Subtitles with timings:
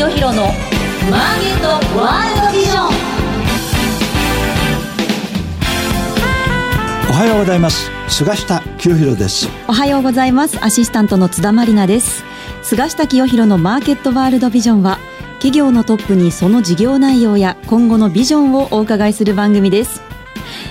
[0.00, 0.44] 清弘の
[1.10, 2.88] マーケットワールドビジョン。
[7.10, 7.90] おはようございます。
[8.08, 9.46] 菅下清弘です。
[9.68, 10.56] おはようございます。
[10.64, 12.24] アシスタントの津田まりなです。
[12.62, 14.98] 菅下清弘のマーケットワールドビジョンは
[15.34, 20.00] 企業のトップにその事業内容や今後のビジョンをお伺いする番組です。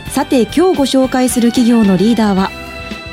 [0.10, 2.50] さて今日ご紹介する企業のリーダーは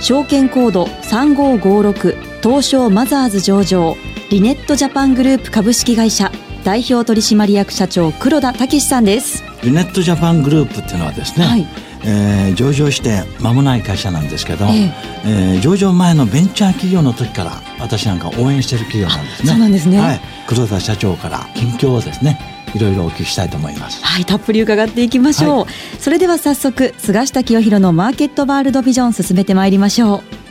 [0.01, 3.97] 証券コード3556東証マザーズ上場
[4.31, 6.31] リネットジャパングループ株式会社
[6.63, 9.43] 代表取締役社長黒田武さんです。
[9.65, 11.67] リネットジャパングループっていうのはですね、はい、
[12.05, 19.49] えー、上場して間もない会社なんですけど、えー、えー、上場前のベンチャー企業の時から私なんか応援している企業なんですね。
[19.49, 22.39] そうなんですね、はい、黒田社長から近況をですね
[22.77, 24.05] いろいろお聞きしたいと思います。
[24.05, 25.67] はいたっぷり伺っていきましょう、はい、
[25.99, 30.46] それでは早速菅下清弘のマーケットワールドビジョン進めてまいりましょう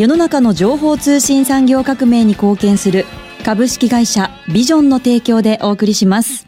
[0.00, 3.04] 世の中の情報通信産業革命に貢献する
[3.44, 6.46] 株式会社ビジョンの提供でお送りします。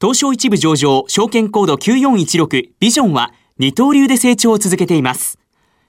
[0.00, 5.38] 東証一部上場証券コード9416ビジョンは二刀流で成長を続けています。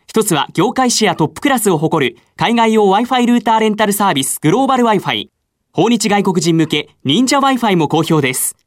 [0.05, 5.29] 一つは業界シェアトップクラスを誇る海外用 Wi-Fi ルーターレンタルサービスグローバル Wi-Fi。
[5.71, 8.57] 訪日外国人向け忍者 Wi-Fi も好評です。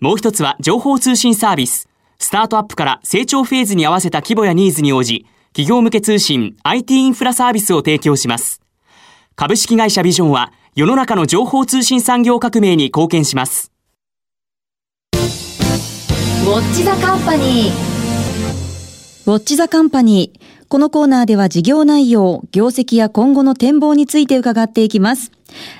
[0.00, 1.90] もう一つは情報通信サービス。
[2.18, 8.60] スタートアップから成長フェーズに合わせた規模やニーズに応じ、企業向け通信 IT インフラサービスを提供します。
[9.34, 13.72] 株式会社ビジョンは世の中の情報通信産業革命に貢献します。
[15.12, 17.70] ウォッチザカンパニー。
[19.26, 20.40] ウォッチザカンパニー。
[20.68, 25.32] このコーナーでは事業内容、業績や今後の展望について伺っていきます。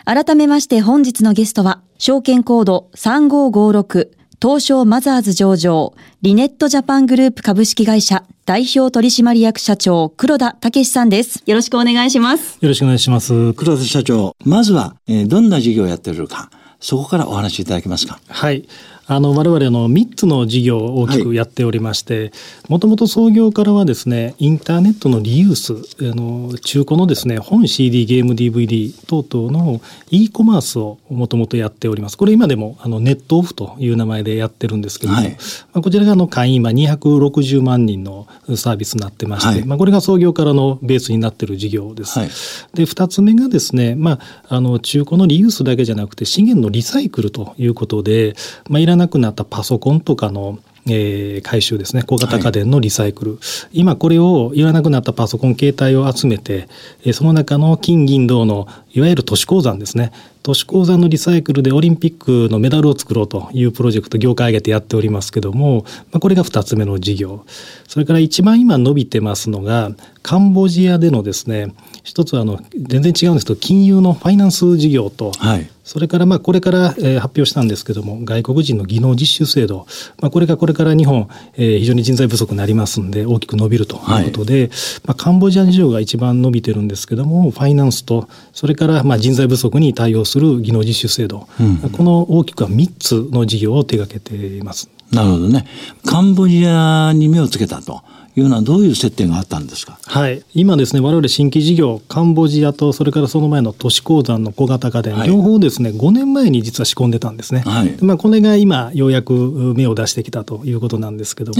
[0.04, 11.42] 改めまして本日のゲストは、証券コード3556東証マザーズ上場、リネットジャパングループ株式会社代表取締役社長、黒田武さんです。
[11.44, 12.56] よろしくお願いします。
[12.58, 13.52] よろしくお願いします。
[13.52, 16.48] 黒田社長、まずは、えー、どんな事業をやっているか、
[16.80, 18.18] そこからお話しいただけますか。
[18.28, 18.66] はい。
[19.12, 22.30] あの我々の3つの事業を大きくやっておりまして
[22.68, 25.72] もともと創業からはですねインターネットのリユース
[26.08, 29.80] あの中古のですね本 CD ゲーム DVD 等々の
[30.12, 32.16] e コマースをもともとやっております。
[32.16, 35.36] これ今でもあのネットオフという名前でやってるんですけども、はい、ま
[35.74, 42.18] あ、こちらがあの会員今260万人のサービスになってまして、はい、まあ、これが創業からのベースになってる事業です。
[42.18, 42.28] はい、
[42.74, 48.34] で2つ目がですね、まあ、あの中古のリユースだけじゃなくて資源のリサイクルということで、
[48.68, 52.02] まあ、いらなくなったパソコンとかのえー、回収ですね。
[52.02, 53.40] 小型家電のリサイクル、はい、
[53.80, 56.68] 今これをいらなくなったパソコン携帯を集めて、
[57.04, 60.12] えー、その中の金銀銅のいわゆる都市鉱山ですね
[60.42, 67.44] 都市鉱山のリサイクルでオリンピックのメダルを作ろうというプロジェクト業界上げてやっておりますけども、まあ、これが2つ目の事業。
[67.86, 69.90] それから一番今伸びてますのが
[70.22, 71.74] カンボジアでのですね
[72.04, 79.86] 一つはあの全然違うんですけど金融のファイナンス事業と、はい、それからまあこれから発表したんですけども外国人の技能実習制度、
[80.20, 84.70] まあ、これがこれから日本非常に人材不足になりますんで大きく伸びるということで、はい、
[85.04, 94.88] まあ、カンボジア事業が一番伸びてるんですけどもファイナンスとそれからまあ人材不足に対応する技能実習制度、うん、この大きくは3つの事業を手掛けています。
[95.10, 95.66] なるほどね。
[96.04, 98.02] カンボジアに目をつけたと。
[98.36, 99.98] いうのはどういう接点があったんですか？
[100.06, 107.64] はい、今ですね我々新規事業カンボジアとそれからその前の都市鉱山の小型家電、はい、両方ですね5年前に実は仕込んでたんですね。
[107.66, 111.52] はい、まあこれが今ようやく芽を出してきたということなんですけど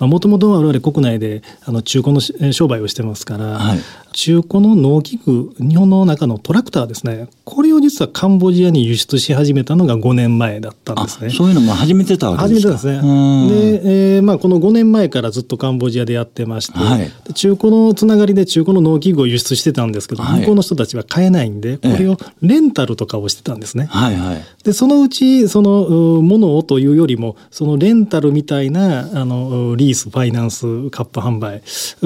[0.00, 3.78] も、もともと我々国内であの中古の商売をしてますから、はい、
[4.16, 11.30] 中古の農機具日本の中のトラクターですねこれを実はカンボジアに輸出し始めたのが5年前だったんですね。
[11.30, 12.76] そういうのも始めてたわけですか？
[12.78, 13.80] 始めてたんですね。
[13.82, 23.86] で、えー、まあこの5年前からずっとカンボジアでやってまして、はい、中古のつながりで中古の農機具を輸出してたんですけど、はい、向こうの人たちは買えないんでこれをレンタルとかをしてたんですね。
[23.90, 31.62] はいはい、でそのうちそのものをというよりもそのレンタルみたいなあのリースファイナンスカップ販売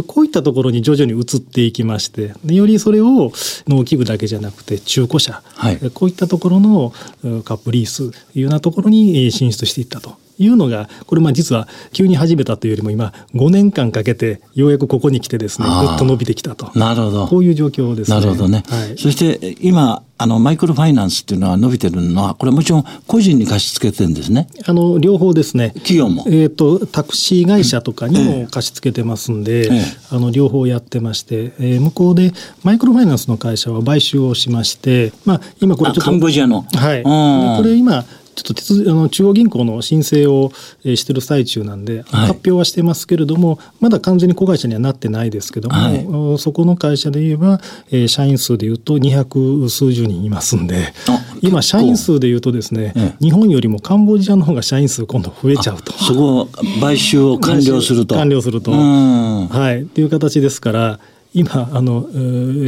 [0.07, 3.33] こういったところに徐々に移っていきましてよりそれを
[3.69, 6.93] 農機具だけじゃなくて中古車、はい、こういったところの
[7.45, 8.11] カップリース。
[8.35, 16.71] いうようなところに進出していったというのがこれまあ実は急に始めたというよりも今5年間かけてようやくここに来てですねぐっと伸びてきたと。
[16.79, 17.27] なるほど。
[17.27, 18.17] こういう状況ですね。
[18.19, 24.49] なるほどね、はい、そして今あのマイクロファイナンスっていうのは伸びてるのはこれもちろん個人に貸し付けてるんですね。
[24.67, 25.71] あの両方ですね。
[25.71, 26.25] 企業も。
[26.27, 32.33] えっ、ー、とタクシー会社とかにも貸し付けてますんで、ええ、あの両方やってまして、えー、向こうで
[32.65, 37.03] マイクロファイナンスの会社は買収をしまして、まあ今これちょっとカンボジアのはい。
[37.03, 38.05] これ今
[38.43, 40.53] ちょっと鉄あの中央銀行の申請を、
[40.85, 47.61] えー、してる最中なんで、はい、発表はしてますけれどもまだ完全に子会社にはなってないですけども、はい、そこの会社で言えば、
[47.91, 50.93] えー、社員数でいうと200数十人いますんで
[51.43, 55.93] 今社員数でいうとですね、ええ、日本よりもカンボジアの方が社員数今度増えちゃうと。
[55.93, 56.49] そこ
[56.81, 58.15] 買収を完了すると。
[58.15, 58.73] 完了すると。
[58.73, 59.83] はい。
[59.83, 61.01] っていう形ですから
[61.33, 62.07] 今あの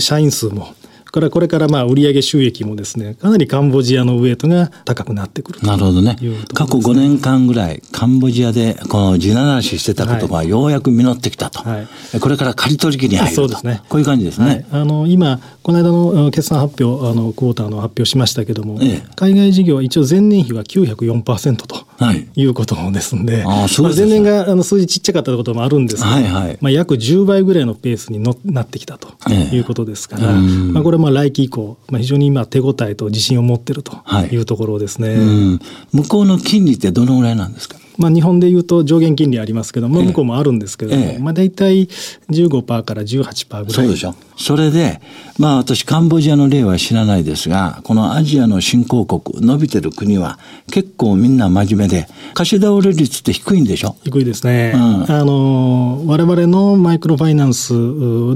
[0.00, 0.74] 社員数も
[1.12, 6.16] からこれからまあ売上収益もですねかなりカンボジアのウエイトが高くなってくるなるほどね。
[6.54, 11.82] 過去5年間ぐらいカンボジアでこの地ならししてたことがようやく実ってきたと、は
[12.14, 13.42] い、これから刈り取り期に入ると。
[13.42, 13.82] そうですね。
[13.90, 33.96] こういう感じですね、はい、あの今この間の決算発表あのクォーターの発表しましたけども、ええ、海外事業は一応前年比は904%と、はい、いうことですんで、あそうです前年があの数字ちっちゃかったこともあるんですけど、はいはい、まあ、約10倍ぐらいのペースにのなってきたということですから、え、まあ、これまあ来期以降、まあ、非常に今手応えと自信を持ってると
[34.31, 34.37] い。
[34.43, 37.76] うところですね、はい、向こうの金利ってどのぐらいなんですか？
[37.98, 41.86] まあ、日本でいうと上限金利ありますけども、向こうもあるんですけども、ええ、まあ、大体
[42.30, 43.70] 15%から18%ぐらい。
[43.72, 44.14] そうでしょ。
[44.36, 45.00] それで、
[45.38, 50.38] まあ私カンボジアの例は知らないですが、このアジアの新興国、伸びてる国は
[50.70, 53.94] 結構みんな真面目で、貸し倒れ率って低いんでしょ？
[54.04, 54.72] 低いですね。
[54.74, 57.72] うん、あの、我々のマイクロファイナンス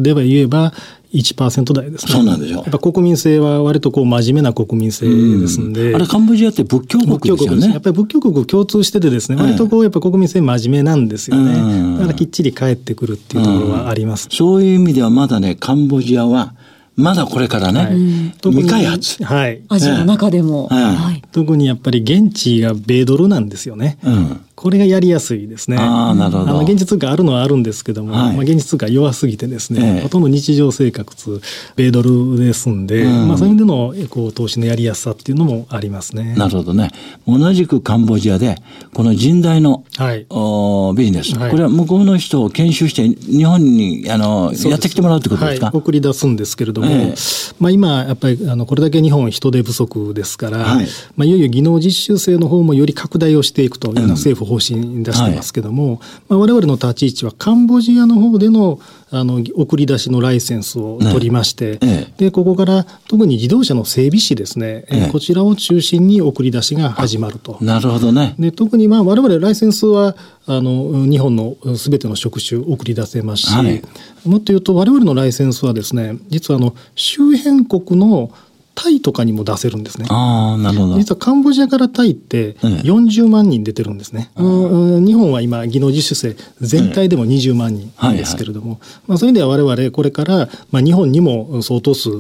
[0.02, 0.73] では言えば、
[1.12, 2.12] 1%台ですね。
[2.12, 2.62] そうなんでしょう。
[2.62, 5.94] やっぱ国民性は割とこう真面目な国民性ですんで。
[5.94, 7.69] あれカンボジアって仏教国ですよね。
[7.69, 11.99] やっぱり仏教国共通しててですね、割とこうやっぱ国民性真面目なんですよね。
[11.99, 14.29] だからきっちり帰ってくるっていうところはあります。
[14.31, 16.55] そういう意味ではまだね、カンボジアは
[16.97, 19.23] まだこれからね、はい、未開発。
[19.23, 19.61] はい。
[19.69, 20.69] アジアの中でも。
[20.69, 21.23] はい。
[21.31, 23.99] 特にやっぱり現地が米ドルなんですよね。
[24.02, 24.41] うん。
[24.56, 25.76] これがやりやすいですね。
[25.79, 26.61] あなるほど。
[26.61, 31.43] 現実通貨あるのはあるんですけども、はい、まあ現実通貨弱すぎてですね、ええ、ほとんど日常生活
[31.76, 36.35] 米ドルですんで、うん、まあそういう意味でのこう投資のやりやすさっていうのもありますね。
[36.37, 36.91] なるほどね。
[37.26, 38.56] 同じくカンボジアで
[38.94, 45.67] この人材の、はい、おビジネス、はい、これは向こうの人を研修して日本にあのやってきてもらうってことですか？
[45.67, 47.14] はい、送り出すんですけれども、え、
[47.61, 55.99] まあ今やっぱりあのこれだけ日本人手不足ですから、はい、まあいよいよ技能実習生の方もより拡大をしていくというような政府方針出してますけども、はい、
[56.29, 67.57] まあ、我々の立ち位置はカンボジアの方でのあの送り出しのライセンスを取りまして、ね、でここから特に自動車の整備士ですね、えこちらを中心に送り出しが始まると。
[67.61, 68.35] なるほどね。
[68.37, 70.17] で特にまあ我々ライセンスは
[70.47, 73.83] あの日本のすべての職種送り出せますし、はい、
[74.25, 78.31] もっと言うと我々のライセンスはですね実はあの周辺国の
[78.76, 80.06] タイとかにも出せるんですね。
[80.11, 80.96] あなるほど。
[80.96, 84.31] 実はカンボジアからタイって40万人出てるんですね。
[84.37, 88.78] うん、日本は今技能実習生全体でも20万人ですけれども、
[89.08, 92.11] まあ、そういう意味では我々これから、まあ、日本にも相当数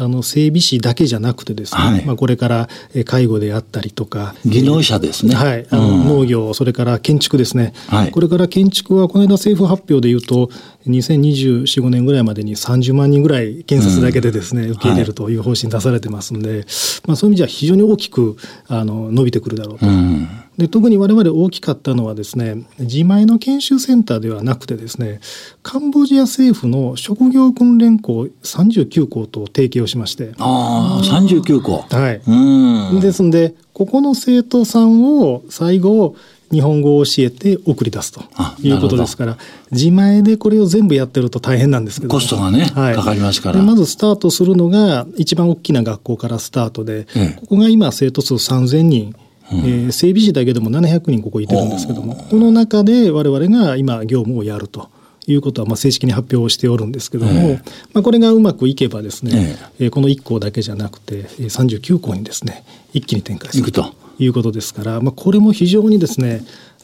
[0.00, 2.68] あの整備士だけじゃなくてですね、はい、まあ、これから
[3.04, 10.48] 介護であったりとか技能者ですね、はい、あの農業それから建築ですね、はい、これから建築はこの間政府発表でいうと
[10.86, 16.64] 2024,5年ぐらいまでに30万人ぐらい建設だけでですね、うん、受け入れるという方針出されてますんで、はい、
[17.06, 18.36] まあ、そういう意味じゃ非常に大きく
[18.68, 19.86] あの伸びてくるだろうと。
[19.86, 20.28] うん
[20.60, 25.20] で特に我々大きかったのはですね自前の研修センターではなくてですね
[25.62, 30.34] カンボジア政府の職業訓練校39校と提携をしまして。
[30.38, 31.86] ああ39校。
[31.88, 32.20] はい。
[32.26, 33.00] うん。
[33.00, 36.14] ですんでここの生徒さんを最後
[36.52, 38.20] 日本語を教えて送り出すと
[38.60, 39.38] いうことですから
[39.70, 42.12] 自前でこれを全部やってると大変なんですけど。
[42.12, 43.62] コストがね、はい、かかりますから。
[43.62, 49.14] まずスタートするのが一番大きな学校からスタートで、ええ、ここが今生徒数3000人
[49.52, 54.88] えー、整備士だけでも700人ここいてるんですけどもこの中で我々が今業務をやると。
[55.26, 57.56] いうことはまあ正式に発表をしておるんですけども、えー、
[57.92, 62.64] まあ、これがうまくいけばですね、えー、この1校だけじゃなくて39校にですね
[62.94, 63.94] 一気に展開すると。
[64.18, 66.40] いうことですから、まあ、これも非常にですねやっ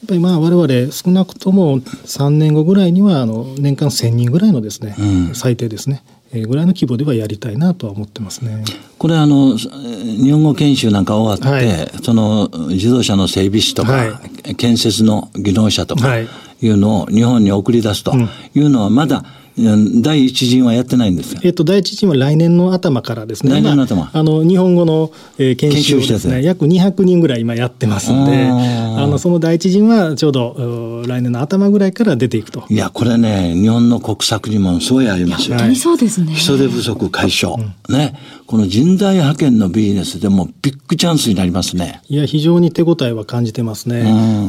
[0.08, 6.02] ぱりまあ我々少なくとも3年後ぐらいにはあの年間1,000人ぐらいのですね、うん、最低ですね
[6.33, 8.64] ぐらいの規模ではやりたいなとは思ってますね。
[8.99, 16.26] これあの日本語研修なんか終わって、はい、その自動車の整備士とか、はい、建設の技能者とかい。
[16.68, 18.14] うのを日本に送り出すと
[18.54, 19.25] いうのはまだ、
[19.59, 23.53] 第一陣はやってないんですえっと、第一陣は来年の頭からですね。
[23.53, 24.11] 来年の頭。
[24.13, 32.65] あの、日本語の、えー、研修をですね、約200人ぐらい今やってますんで、あの、その第一陣はちょうど来年の頭ぐらいから出ていくと。
[32.69, 35.57] いや、これね、日本の国策にもすごいありますよ。
[35.57, 36.35] 本当にそうですね。
[36.35, 37.57] 人手不足解消。
[37.57, 38.15] うん、ね。
[38.47, 42.01] この人材派遣のビジネスでもビッグチャンスになりますね。
[42.09, 44.01] いや、非常に手応えは感じてますね。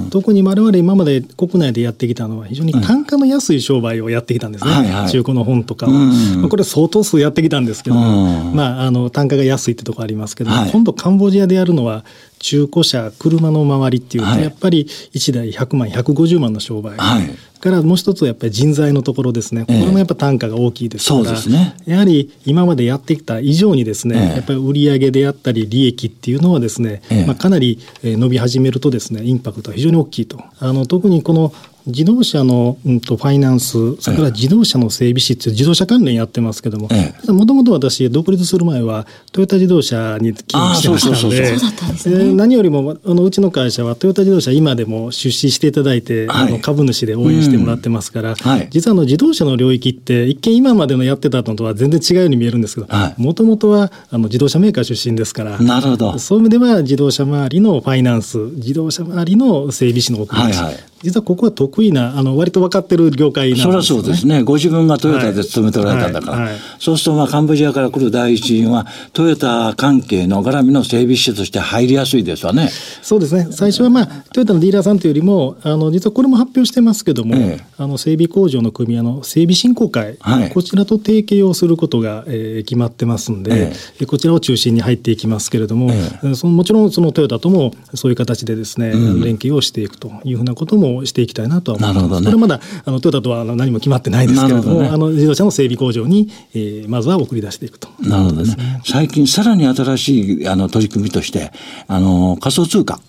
[0.04, 4.72] うん、特に我々今まで国内でやってきたのは非常に単価の安い商売をやってきたんですね。
[4.72, 12.04] はい、中古の本とかを、まあ、これ相当数やってきたんですけども、まあ、あの単価が安いってとこありますけど、はい、今度カンボジアでやるのは
[12.40, 30.26] 中古車車の周りっていうと、やっぱり1台100万150万の商売、はい、からもう一つはやっぱり人材のところですね、これもやっぱ単価が大きいですから、そうですね、やはり今までやってきた以上にですね、やっぱり売上であったり利益っていうのはですね、まあ、かなり伸び始めるとですねインパクトは非常に大きい。
[30.26, 31.54] とあの特にこの
[31.88, 36.90] 自動車の、うん、とファイナンス、それから自動車の整備士っていう自動車関連やってますけども、
[37.28, 56.20] もともと私、独立する前は、トヨタ自動車に勤務してましたので、何よりもあのうちの会社は、トヨタ自動車、今でも出資していただいて、はい、あの株主で応援してもらってますから、はい、実はあの自動車の領域って、一見今までのやってたのとは全然違うように見えるんですけど、もともとはあの自動車メーカー出身ですから、なるほど。
[56.20, 63.72] そういう意味では、自動車周りのファイナンス、自動車周りの整備士の送り出し、はいはい実はここは得意な、あの割と分かってる業界なんですね。
[63.72, 64.44] そりゃそうですね。
[64.44, 66.34] ご自分がトヨタで勤めておられたんだから。
[66.34, 72.70] はいはいはい、そうすると、まあ、カンボジアから来る第一員は、トヨタ関係の絡みの整備士として入りやすいですわね。
[73.02, 73.48] そうですね。
[73.52, 85.92] 最初は、まあ、トヨタのディーラーさんというよりも、あの実はこれも発表してますけども、ええ、あの整備工場の組合の整備振興会、はい、こちらと提携をすることが、えー、決まってますんで、え、こちらを中心に入っていきますけれども、
[86.36, 91.96] そのもちろんそのトヨタともそういう形でですね、うん、連携をしていくというふうなこともしていきたいなととは思います。
[91.96, 98.82] なるほどね、これまだあのトヨタとは何も決まってないですけれども、ね、あの自動車の整備工場に、えー、まずは送り出していくとなるほどね。
[98.86, 101.52] 最近さらに新しいあの取り組みとして
[101.88, 103.00] あの仮想通貨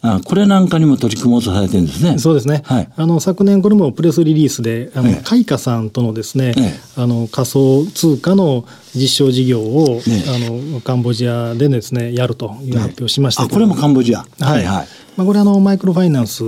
[0.00, 2.18] あこれなんかにも取り組もうとされてるんですね。
[2.18, 2.62] そうですね。
[2.64, 8.64] はい、あの昨年これもプレスリリースで、あの、ええ、開花さんとのですね、え、あの仮想通貨の
[8.94, 14.24] 実証事業を、あのカンボジアでですねやるという発表しました、これもカンボジア。
[14.38, 14.86] はいはい。
[15.18, 16.44] まあ、これあのマイクロファイナンス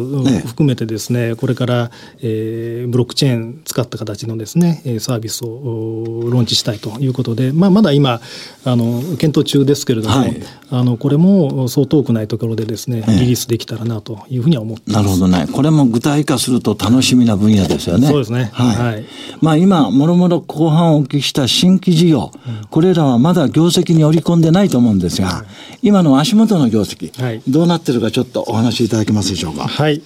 [0.47, 8.21] 含めてですね、ねこれから、えー、ブロックチェーン使った形のですねサービスをローンチしたいということで、まあ、まだ今
[8.65, 15.49] あの検討中ですけれども、はい、あのこれもそう遠くないところでですねリリースできたらなというふうには思ってなるほどね。
[15.53, 18.07] これも具体化すると楽しみな分野ですよね。
[18.07, 19.05] そうですね、はい、はい、
[19.41, 29.67] まあ、今もろもろ後半お聞きした新規事業、うん、これらはまだ業績に織り込んでないと思うんですが、はい、今の足元の業績、はい、どうなってるかちょっとお話しいただけますでしょうか？
[29.69, 30.03] はい。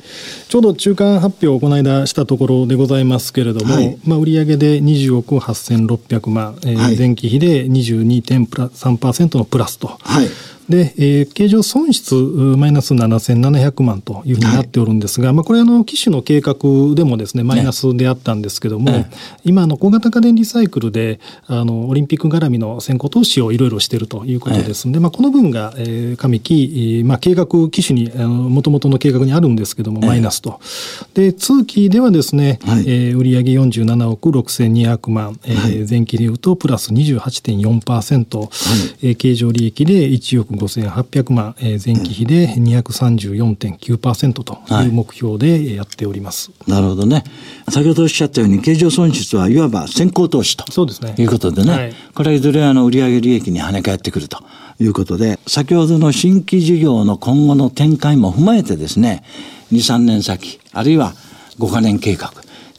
[0.49, 9.99] ちょうど中間発表をこの間したところでございますけれども、はい、まあ売上で20億8600万、えーはい、前期比で22.3%のプラスと。
[10.01, 10.29] はい
[10.69, 16.55] で、えー、経常損失マイナス7700万というふうになっておるんですが、はい、まあ、これあの機種の計画
[16.95, 19.11] でもですねマイナスであったんですけども、ね、
[19.45, 30.61] 今の小型家電リサイクルであのオリンピック絡みの先行投資をいろいろしているということですので、まあ、この分が、えー、上期、まあ、計画機種にもともとの計画にあるんですけどもマイナスと。
[31.15, 38.49] で通期ではですね、はい、えー、売上47億6200万、えー、前期でいうとプラス28.4%、はい。
[39.03, 47.25] えー、経常利益で1億5800万、えー、前期比で234.9%という目標でやっております、はい、なるほどね。
[47.69, 50.71] 先ほどおっしゃったように経常損失はいわば先行投資と。
[50.71, 54.39] そうです、ね、いうことでね、はい、これはいずれあの売上利益に跳ね返ってくると
[54.81, 59.23] いうことで先ほどの新規事業の今後の展開も踏まえてですね
[59.73, 61.15] 23年先あるいは
[61.59, 62.33] 5か年計画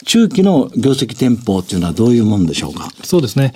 [0.04, 2.90] 中期の業績展望というのはどういうものでしょうか？
[3.02, 3.54] そうですね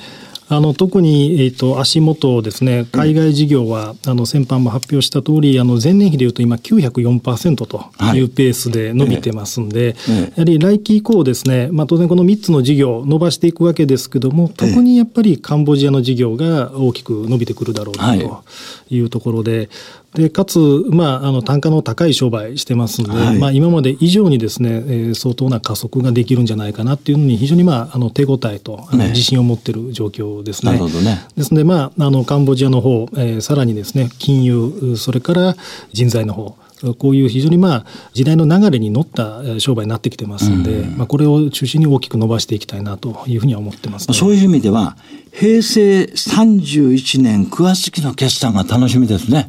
[0.53, 7.85] あの特に、えーと、足元ですね海外事業は、うん、あの先般も発表した通りあの前年比でいうと今904%と
[8.17, 18.45] いうペースで伸びてますんで、はい、やはり来期以降ですね、まあ、当然この3つの事業伸ばしていくわけですけども特にやっぱりカンボジアの事業が大きく伸びてくるだろうと
[18.91, 19.71] いうところで、
[20.15, 20.59] でかつ、
[20.91, 30.73] まあ、あの単価の高い商売してますので、はい、まあ、今まで以上にですね、えー、相当な加速ができるんじゃないかなっていうのに非常に、まあ、あの手応えとあの自信を持っている状況ですね。
[30.73, 31.25] なるほどね。
[31.37, 35.55] ですので、まあ、あのカンボジアの方、えー、さらにですね金融それから
[35.93, 36.57] 人材の方
[36.99, 44.97] こういう非常にまあ時代の流れに乗った商売になってきてますんで、うん、まあ、これを中心に大きく伸ばしていきたいなというふうには思ってます、ね、そういう意味では
[45.33, 49.47] 平成31年9月期の決算が楽しみですね。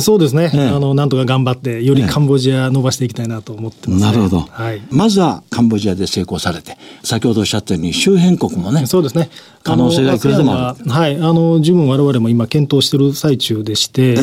[0.00, 0.50] そうですね。
[0.50, 4.40] ねあのなんとか頑張ってよりカンボジア伸ばしていきたいなと思ってます、ね、なるほど。
[4.40, 4.82] はい。
[4.90, 8.86] まずはカンボジアで成功されて、先ほどおっしゃったように周辺国もね。
[8.86, 9.30] そうですね。
[9.62, 10.90] 可能性がいくらでもある。
[10.90, 11.16] はい。
[11.16, 14.16] あの十分我々も今検討している最中でして、ええ、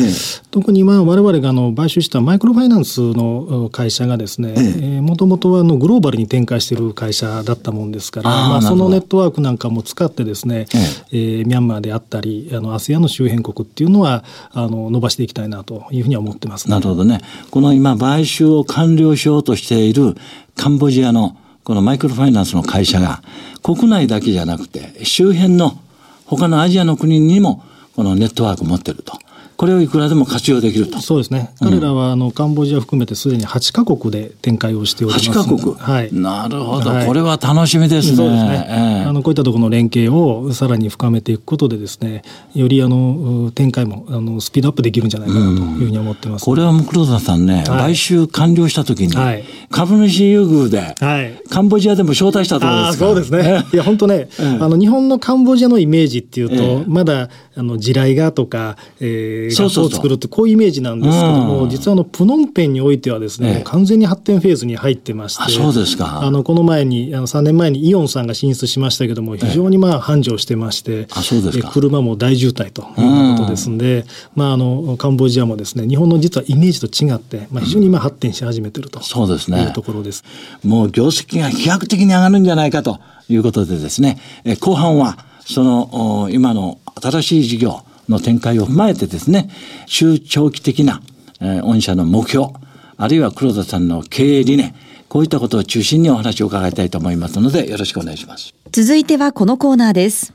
[0.50, 10.66] 特に今我々があの買収したマイクロファイナンスの会社がですね、もともとはあのグローバルに展開している会社だったもんですから、あまあそのネットワークなんかも使ってですね。
[11.10, 17.20] えー、ミャンマーであったりあの ASEAN の周辺国っていうのはあの伸ばしていきたいなというふうには思ってます、ね、なるほどね。
[17.50, 20.14] この今買収を完了しようとしている
[20.56, 23.22] カンボジアのこのマイクロファイナンスの会社が
[23.62, 25.78] 国内だけじゃなくて周辺の
[26.26, 27.64] 他のアジアの国にも
[27.94, 29.18] このネットワークを持ってると。
[29.58, 31.00] これをいくらでも活用できると。
[31.00, 31.52] そうですね。
[31.58, 35.30] 彼らはあのカンボジア含めてすでに8カ国で展開をしております。
[35.30, 35.74] 8カ国。
[35.74, 36.14] はい。
[36.14, 38.16] なるほど、はい、これは楽しみですね。
[38.16, 38.66] そうですね。
[38.68, 42.22] えー、あのこういったところの連携をさらに深めていくことでですね、
[42.54, 53.06] よりあの展開もあのスピードアップできるんじゃないかなというふうに思ってます、ね、これは黒田さんね、はい、買収完了した時に、はい、株主優遇で、はい、カンボジアでも招待したところですか。
[53.06, 53.64] そうですね。
[53.72, 59.92] いや本当ね、あの日本のカンボジアのイメージっていうと、まだあの地雷がとか、えー、そうそうそう。
[59.96, 66.20] 作るってこういうイメージなんですけども、うん、実はあのプノンペンにおいてはですね、ええ、完全に発展フェーズに入ってましてそうですか。
[66.22, 71.70] あのこの前にあの3年前にイオンさんが進出しましたけども非常にまあ繁盛してまして、あそうですか。
[71.70, 79.62] 車も大渋滞ということですんで、まあ、あのカンボジアもですね日本の実はイメージと違って、まあ、非常に今発展し始めてると、そうですね。
[79.62, 80.24] いうところです。
[80.64, 84.18] もう業績が飛躍的に上がるんじゃないかということでですね
[84.60, 89.50] 後半はその今の新しい事業の展開を踏まえてですね、
[89.86, 91.02] 中長期的な、
[91.40, 92.48] えー、御社の目標、
[92.96, 94.74] あるいは黒田さんの経営理念、
[95.08, 98.54] こういったことを中心にお話を伺いたいと思いますので、よろしくお願いします。
[98.72, 100.34] 続いてはこのコーナーです。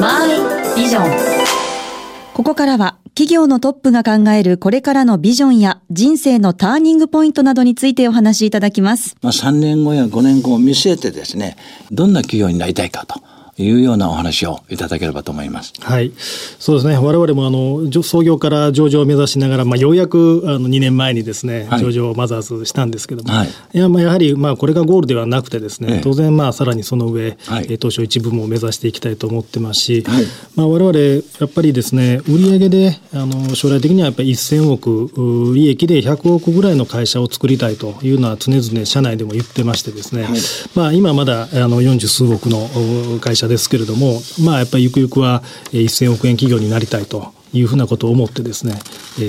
[0.00, 1.44] マイビジョン。
[2.34, 9.16] ここからは企業のトップが考えるこれからのビジョンや人生のターニングポイントなどについてお話しいただきます。
[9.22, 11.56] まあ3年後や5年後を見据えてですね、
[11.92, 13.22] どんな企業になりたいかと。
[13.56, 15.72] いうようなお話をいただければと思います。
[15.80, 16.12] はい、
[16.58, 16.96] そうですね。
[16.96, 30.24] 我々もあの創業から上場を目指しながら、まあようやくあの2年前にですね、はい、上場をマザーズしたんですけども、はい、いやまあやはりまあこれがゴールではなくてですね、ええ、当然まあさらにその上、はい、東証一部も目指していきたいと思ってますし、はい、
[30.56, 40.32] まあ我々やっぱりですね、売上であの将来的にはやっぱり1000億利益で100億ぐらいの会社を作りたいというのは常々社内でも言ってましてですね、はい、
[40.74, 48.74] まあ今まだあの40数億の会社社ですけれども、まあ、やっぱりゆくゆくは1000億円企業になりたいというふうなことを思ってですね、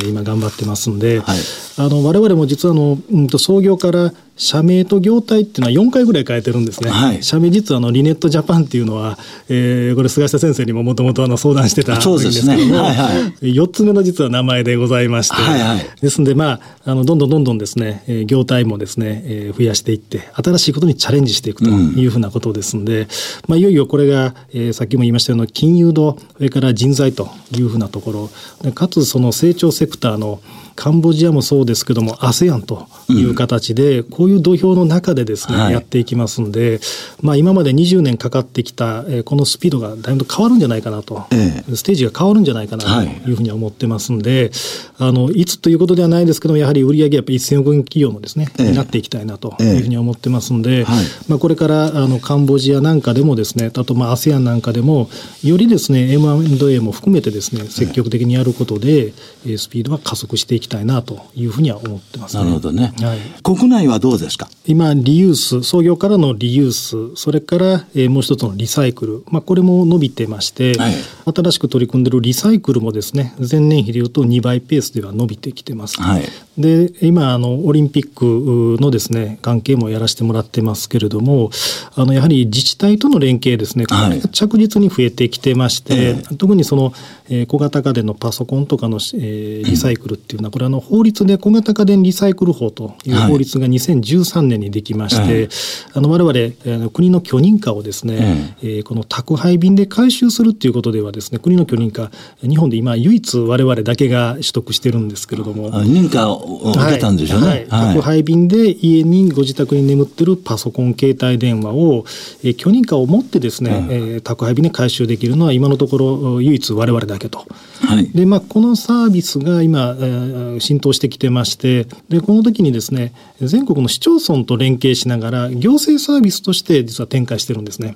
[0.07, 1.37] 今頑張ってますんで、はい、
[1.77, 6.89] あの我々も実はあの、うん、と創業から社名と業態っていうのは4回ぐらい変えてるんですね。
[6.89, 23.07] はい、社名実はあのリネットジャパンっていうのは、えー、これ菅下先生にももともと相談してたんですけども、ねはいはい、4つ目の実は名前でございまして、はいはい、ですのでまああのどんどんどんどんですね、えー、業態もですね、えー、増やしていって新しいことにチャレンジしていくというふうなことですんで、うん、
[23.47, 28.29] まあいよいよこれが、えー、さっきも言いましたような金融度それから人材というふうなとこ
[28.63, 30.41] ろかつその成長セクターの
[30.75, 36.79] カンボジアもそうですけども ASEAN という形で、こういう土俵の中でですね、やっていきますんで、
[37.21, 41.25] まあ、今まで20年かかってきた、えこのスピードがだいぶ変わるんじゃないかなと、
[41.73, 44.51] ステージが変わるんじゃないかなというふうには思ってますんで、
[44.97, 50.85] あのいつということではないですけどやはり売上やっぱ1000億円企業のですね、になっていきたいなというふうに思ってますんで、
[51.27, 55.09] まあ、これからあのカンボジアなんかでもですねあとまあ ASEAN なんかでも
[55.43, 59.13] よりですね M&A も含めてですね積極的にやることで、
[59.45, 64.49] えスピードは加速していきたいなというふうには思ってます、ね、なるほどね、はい、国内はどうですか？
[64.65, 70.93] 今リユース創業からのリユースそれから、えー、もう一つのリサイクル、まあ、これも伸びてまして、はい、
[71.33, 76.23] 新しく取り組んでるリサイクルもですね前年比でいうと2倍ペースでは伸びてきてます、はい、
[76.57, 81.49] で今あのオリンピックのですね関係もやらせてもらってますけれども
[81.95, 86.93] あのやはり自治体との連携ですねこれが着実に増えてきてまして、はい、特にその、
[87.29, 95.49] えー、小型家電のパソコンとかの、えー、リサイクルっていうのはこれあの法律で小型家電リサイクル法という法律が2013年にできまして、はい、
[95.93, 105.71] あの我々国の許認可をですね、えー、この宅配便で回収するっていうことではですね国の許認可日本で今唯一我々だけが取得してるんですけれども。
[105.83, 112.05] 認可を受けたんでしょうね、はいはい、宅配便で家にご自宅に眠ってるパソコン携帯電話を、
[112.43, 117.45] えー、許認可を持ってですね、うん、えー、宅配便で回収できるのは今のところ唯一我々だけと。
[117.81, 127.95] はい、でまあこのサービスが今、えー、浸透してきてましてでこの時にですね全国の市町村と連携しながら行政サービスとして実は展開してるんですね。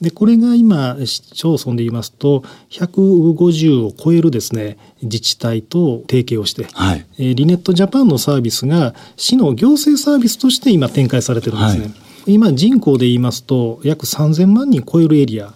[0.00, 11.84] でこれが今市町村で言いますと150を超えるですね自治体と提携をして、はい、えリネットジャパンのサービスが市の行政サービスとして今展開されてるんですね。
[11.84, 11.90] は
[12.26, 15.52] い、今人口で言いますと約3000万人超えるエリア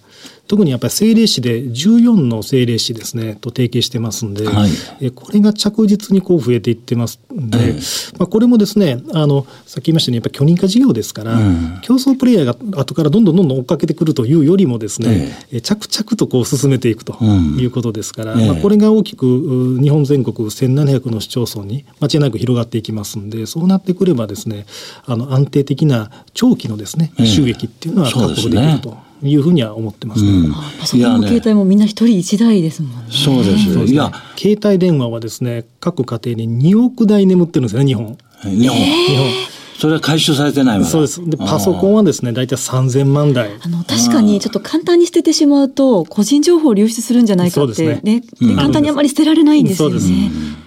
[0.53, 24.67] 特にやっぱり政令市で14の政令市ですねと提携してますんで、はい、えこれが着実にこう増えていってますんで、えー、まあ、これもですねあのさっき言いましたようにやっぱり許認可事業ですから、うん、競争プレイヤーが後からどんどんどんどん追っかけてくるというよりもですね、えー、着々とこう進めていくということですから、うん、まあ、これが大きく日本全国1700の市町村に間違いなく広がっていきますんでそうなってくればですね
[25.07, 29.12] あの安定的な長期のですね収益っていうのは確保できると。
[29.23, 30.31] いうふうには思ってますね。
[30.31, 32.97] うん、パソコンの携帯もみんな一人一台ですもんね。
[33.11, 33.69] そうです。
[33.93, 38.17] いや、携帯電話はですね、各家庭に2億台眠ってるんですよね、日本。
[38.43, 38.77] 日本。
[38.77, 39.53] 日本。
[39.83, 41.29] それは回収されてないそうです。
[41.29, 43.51] で、パソコンはですね、大体3000万台。
[43.61, 49.99] あの、確かにちょっと簡単に捨ててしまうと、個人情報流出するんじゃないかってね、ね、うん、簡単にあまり捨てられないんですよね。
[49.99, 50.09] そう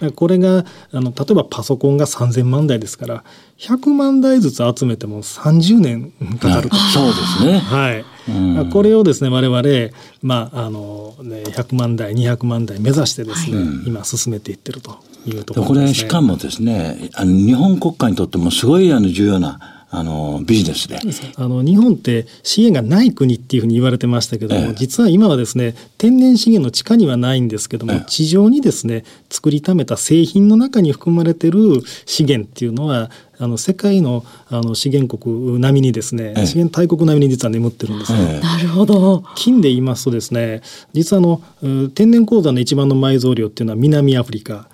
[0.01, 0.11] です。
[0.11, 3.23] これが、あの、例えばパソコンが3000万台ですから、
[3.57, 6.75] 100万台ずつ集めても30年かかると。
[6.75, 7.59] そうですね。
[7.59, 8.05] はい。
[8.27, 8.31] う
[8.63, 20.99] ん、これをですね我々、まああのね、100万台200万台目指してですね、はい、今進めていってるというところです、ね、これしかもですねあの日本国家にとってもすごいあの重要なあのビジネスで
[21.37, 31.59] あの日本って資源がない国っていうふうに言われてましたけども、ええ、実は今はですね天然資源の地下にはないんですけども、え、地上にですね作りためた製品の中に含まれてる
[32.05, 38.39] 資源っていうのはあの世界のあの資源国並みにですね、資源大国並みに実は眠ってるんですね。
[38.39, 39.23] なるほど。
[39.35, 40.61] 金で言いますとですね、
[40.93, 41.41] 実はあの
[41.89, 44.69] 天然鉱山の一番の埋蔵量っていうのは南アフリカ。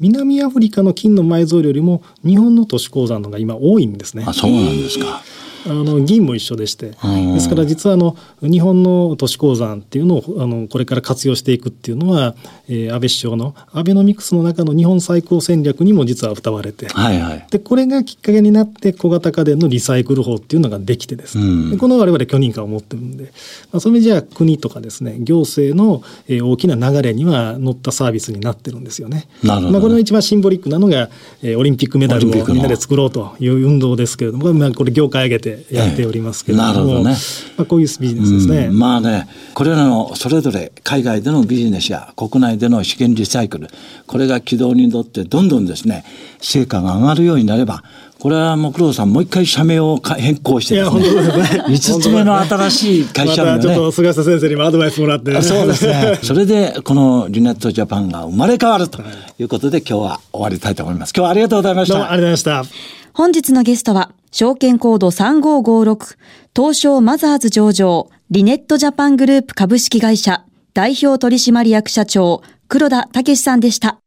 [0.00, 4.24] 南アフリカの金の埋蔵量よりも日本の都市鉱山のが今多いんですね。
[4.26, 5.22] あ、そうなんですか。
[5.66, 12.34] あの銀も一緒でして、ですから実はあの日本の都市鉱山っていうのをあのこれから活用していくっていうのは、
[12.68, 23.24] えー、安倍首相のアベノミクスの中の日本最高戦略にも実は歌われて、はいはい、でこれがきっかけになって小型家電のリサイクル法っていうのができてですね、うん、でこの我々許認可を持ってるんで、
[23.72, 29.28] まあ、それじゃあ国とかですね行政の、えー、大きな流れには乗ったサービスになってるんですよね。
[29.42, 31.08] なるほど、ね、まあ、これの一番シンボリックなのが、
[31.42, 37.16] えー、オリンピックメダルをみんなで作ろうという運動ですけれども、まあ、これ業界上げてやっておりますけれども、ええ、なるほどね、
[37.56, 38.68] まあ、こういうビジネスですね。
[38.70, 43.68] まあねこれらのそれぞれ海外でのビジネスや国内での資源リサイクル
[44.06, 46.04] これが軌道に乗ってどんどんですね
[46.40, 47.82] 成果が上がるようになれば
[48.18, 51.00] これは木郎さんもう一回社名を変更してですね。
[51.00, 51.64] いや、本当ですね。
[51.66, 53.56] 5つ目の新しい会社名ね。
[53.58, 56.18] まちょっと菅下先生にもアドバイスもらって、ね、そうですね。
[56.24, 59.02] それで、このリネットジャパンが生まれ変わると
[59.38, 61.12] いうことで、今日は終わりたいと思います。
[61.14, 61.94] 今日はありがとうございました。
[61.94, 62.86] どうもありがとうございました。
[63.12, 66.16] 本日のゲストは、証券コード3556、
[66.54, 70.42] 東証マザーズ上場、リネットジャパングループ株式会社、
[70.74, 73.98] 代表取締役社長、黒田武さんでした。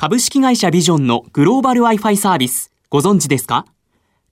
[0.00, 3.64] 株式会社ビジョンのグローバル Wi-Fi サービス、ご存知ですか？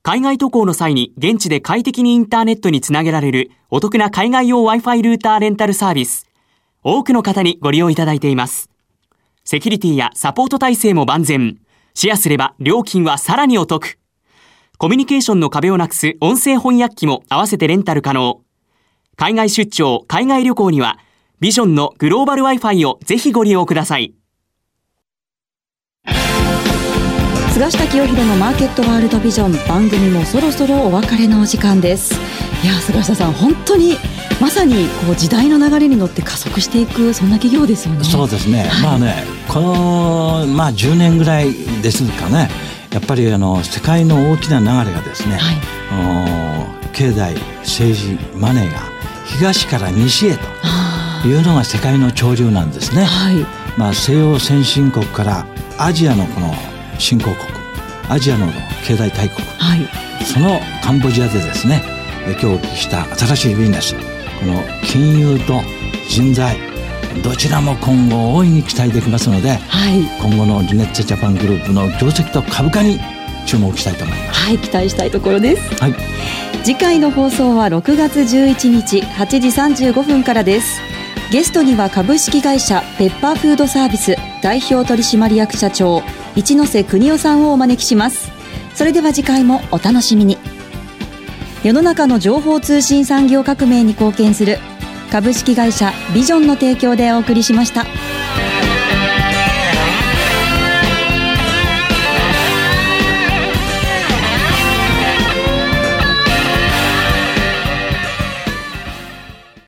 [0.05, 6.24] 海外渡航の際に現地で快適にインターネットにつなげられるお得な海外用 Wi-Fi ルーターレンタルサービス。
[6.85, 8.70] 多くの方にご利用いただいています。
[9.42, 11.59] セキュリティやサポート体制も万全。
[11.94, 13.98] シェアすれば料金はさらにお得。
[14.79, 18.40] コミュニケーションの壁をなくす音声翻訳機も合わせてレンタル可能。
[19.16, 21.00] 海外出張、海外旅行には、
[21.40, 24.14] ビジョンのグローバル Wi-Fi をぜひご利用ください。
[27.57, 32.14] 菅下清弘のマーケットワールドビジョン番組もそろそろお別れのお時間です。
[32.62, 33.97] いや菅下さん本当に
[34.42, 38.05] まさにこう時代の流れに乗って加速していくそんな企業ですよね。
[38.05, 42.51] そうですね、はい、まあねこのまあ10年ぐらいですかね
[42.92, 48.81] やっぱりあの世界の大きな流れがですね、はい、経済政治マネーが
[49.25, 50.37] 東から西へ
[51.23, 53.05] というのが世界の潮流なんですね。
[53.05, 53.47] はい、
[53.79, 55.47] まあ、西洋先進国から
[55.79, 56.55] アジアのこの
[56.98, 57.37] 新興国
[58.09, 58.46] アジアの
[58.87, 61.82] 経済大国、はい、そのカンボジアでですね
[62.26, 64.00] 今日お聞きした新しいビジネスこ
[64.46, 65.61] の金融と
[66.09, 66.59] 人材
[67.22, 72.98] どちらも今後大いに期待できますので、はい、今後のリネッツジャパングループの業績と株価に
[73.46, 74.40] 注目したいと思います。
[74.40, 75.94] はい期待したいところです、はい、
[76.62, 79.48] 次回の放送は6月11日8時
[79.82, 80.80] 35分からです。
[81.32, 86.02] ゲストには株式会社ペッパーフードサービス代表取締役社長
[86.37, 88.31] 一ノ瀬邦夫さんをお招きします
[88.75, 90.38] それでは次回もお楽しみに
[91.64, 94.59] 世の中の情報通信産業革命に貢献する
[95.11, 97.85] 株式会社ビジョンの提供でお送りしました。